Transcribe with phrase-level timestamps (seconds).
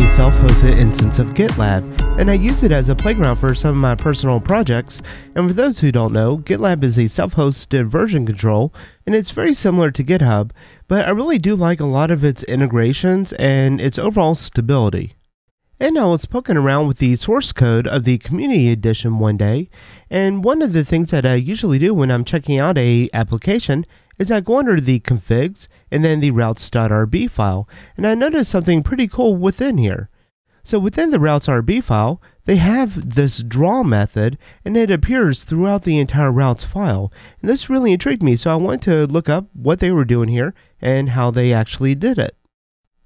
[0.00, 3.94] self-hosted instance of GitLab, and I use it as a playground for some of my
[3.94, 5.00] personal projects.
[5.34, 8.74] And for those who don't know, GitLab is a self-hosted version control,
[9.06, 10.50] and it's very similar to GitHub,
[10.88, 15.14] but I really do like a lot of its integrations and its overall stability.
[15.78, 19.68] And I was poking around with the source code of the community edition one day,
[20.10, 23.84] and one of the things that I usually do when I'm checking out a application
[24.18, 28.82] is I go under the configs and then the routes.rb file, and I notice something
[28.82, 30.08] pretty cool within here.
[30.62, 35.98] So within the routes.rb file, they have this draw method and it appears throughout the
[35.98, 37.12] entire routes file.
[37.40, 40.28] And this really intrigued me, so I went to look up what they were doing
[40.28, 42.36] here and how they actually did it.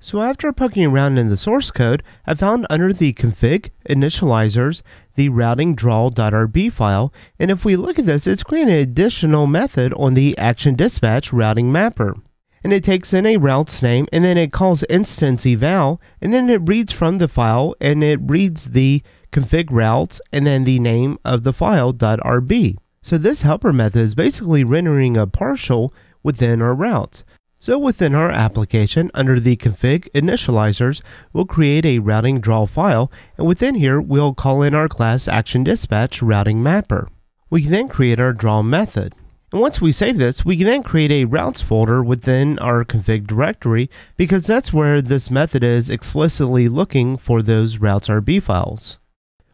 [0.00, 4.82] So after poking around in the source code, I found under the config initializers
[5.16, 9.92] the routing draw.rb file, and if we look at this, it's creating an additional method
[9.94, 12.16] on the action dispatch routing mapper.
[12.62, 16.48] And it takes in a route's name, and then it calls instance eval, and then
[16.48, 21.18] it reads from the file, and it reads the config routes, and then the name
[21.24, 22.76] of the file.rb.
[23.02, 25.92] So this helper method is basically rendering a partial
[26.22, 27.24] within our route.
[27.60, 33.48] So within our application, under the config initializers, we'll create a routing draw file, and
[33.48, 37.08] within here, we'll call in our class action dispatch routing mapper.
[37.50, 39.14] We can then create our draw method.
[39.50, 43.26] And once we save this, we can then create a routes folder within our config
[43.26, 48.98] directory because that's where this method is explicitly looking for those routes.rb files.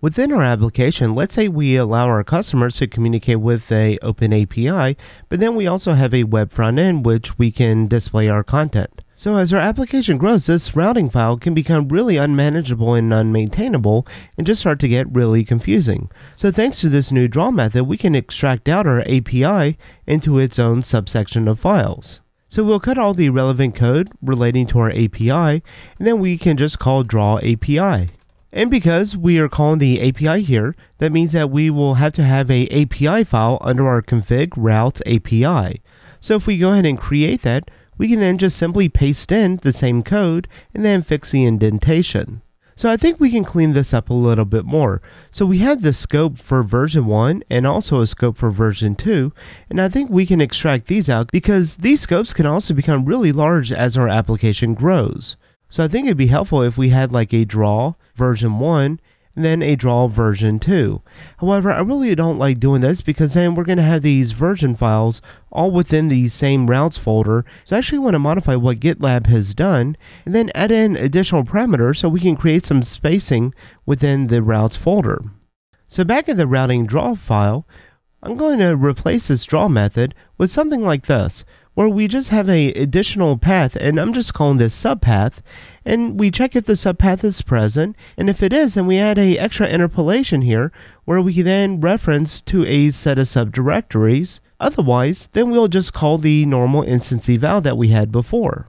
[0.00, 4.96] Within our application, let's say we allow our customers to communicate with a open API,
[5.28, 9.02] but then we also have a web front end which we can display our content.
[9.16, 14.46] So as our application grows, this routing file can become really unmanageable and unmaintainable and
[14.46, 16.08] just start to get really confusing.
[16.36, 19.76] So thanks to this new draw method, we can extract out our API
[20.06, 22.20] into its own subsection of files.
[22.48, 25.60] So we'll cut all the relevant code relating to our API,
[25.98, 28.06] and then we can just call draw API.
[28.58, 32.24] And because we are calling the API here, that means that we will have to
[32.24, 35.80] have a API file under our config routes API.
[36.20, 39.58] So if we go ahead and create that, we can then just simply paste in
[39.58, 42.42] the same code and then fix the indentation.
[42.74, 45.02] So I think we can clean this up a little bit more.
[45.30, 49.32] So we have the scope for version 1 and also a scope for version 2,
[49.70, 53.30] and I think we can extract these out because these scopes can also become really
[53.30, 55.36] large as our application grows.
[55.68, 59.00] So I think it'd be helpful if we had like a draw version 1
[59.38, 61.00] and then a draw version 2.
[61.38, 64.74] However, I really don't like doing this because then we're going to have these version
[64.74, 67.44] files all within the same routes folder.
[67.64, 69.96] So I actually want to modify what GitLab has done
[70.26, 73.54] and then add in additional parameters so we can create some spacing
[73.86, 75.22] within the routes folder.
[75.86, 77.64] So back in the routing draw file,
[78.24, 81.44] I'm going to replace this draw method with something like this,
[81.78, 85.34] where we just have a additional path and I'm just calling this subpath
[85.84, 89.16] and we check if the subpath is present and if it is then we add
[89.16, 90.72] a extra interpolation here
[91.04, 94.40] where we then reference to a set of subdirectories.
[94.58, 98.66] Otherwise then we'll just call the normal instance eval that we had before.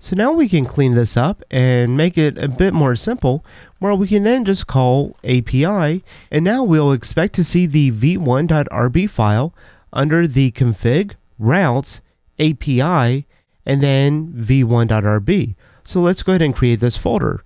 [0.00, 3.44] So now we can clean this up and make it a bit more simple
[3.78, 6.02] where we can then just call API
[6.32, 9.54] and now we'll expect to see the v1.rb file
[9.92, 12.00] under the config routes
[12.38, 13.26] API,
[13.66, 15.54] and then v1.rb.
[15.84, 17.42] So let's go ahead and create this folder.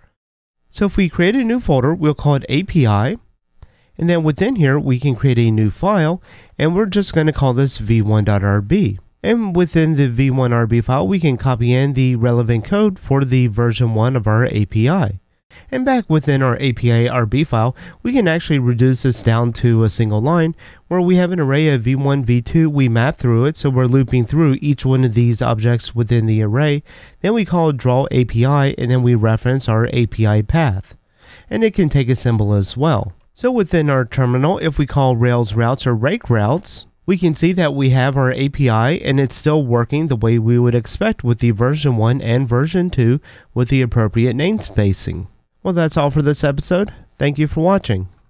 [0.70, 3.18] So if we create a new folder, we'll call it API,
[3.98, 6.22] and then within here, we can create a new file,
[6.58, 8.98] and we're just going to call this v1.rb.
[9.22, 13.94] And within the v1.rb file, we can copy in the relevant code for the version
[13.94, 15.20] 1 of our API.
[15.70, 19.90] And back within our API RB file, we can actually reduce this down to a
[19.90, 20.54] single line
[20.88, 24.26] where we have an array of v1, v2, we map through it, so we're looping
[24.26, 26.82] through each one of these objects within the array.
[27.20, 30.94] Then we call draw API and then we reference our API path.
[31.48, 33.12] And it can take a symbol as well.
[33.34, 37.52] So within our terminal, if we call Rails routes or rake routes, we can see
[37.52, 41.40] that we have our API and it's still working the way we would expect with
[41.40, 43.20] the version 1 and version 2
[43.54, 45.26] with the appropriate namespacing.
[45.62, 46.92] Well, that's all for this episode.
[47.18, 48.08] Thank you for watching.